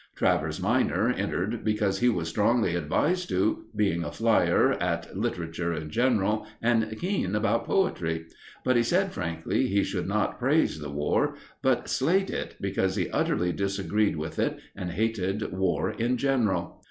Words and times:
Travers 0.15 0.59
minor 0.59 1.09
entered 1.11 1.63
because 1.63 1.99
he 1.99 2.09
was 2.09 2.27
strongly 2.27 2.73
advised 2.75 3.29
to, 3.29 3.65
being 3.75 4.03
a 4.03 4.11
flier 4.11 4.71
at 4.81 5.15
literature 5.15 5.75
in 5.75 5.91
general 5.91 6.47
and 6.59 6.97
keen 6.97 7.35
about 7.35 7.65
poetry; 7.67 8.25
but 8.65 8.75
he 8.75 8.81
said 8.81 9.11
frankly 9.13 9.67
he 9.67 9.83
should 9.83 10.07
not 10.07 10.39
praise 10.39 10.79
the 10.79 10.89
War, 10.89 11.35
but 11.61 11.87
slate 11.87 12.31
it, 12.31 12.55
because 12.59 12.95
he 12.95 13.11
utterly 13.11 13.51
disagreed 13.51 14.15
with 14.15 14.39
it 14.39 14.57
and 14.75 14.89
hated 14.89 15.51
war 15.51 15.91
in 15.91 16.17
general. 16.17 16.79